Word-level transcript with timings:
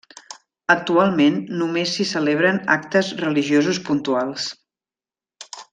Actualment 0.75 1.37
només 1.59 1.93
s'hi 1.97 2.07
celebren 2.13 2.59
actes 2.77 3.13
religiosos 3.23 3.83
puntuals. 3.91 4.51